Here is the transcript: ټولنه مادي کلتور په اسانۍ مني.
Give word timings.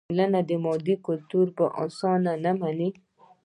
ټولنه 0.09 0.39
مادي 0.65 0.95
کلتور 1.07 1.47
په 1.57 1.65
اسانۍ 1.85 2.51
مني. 2.59 2.89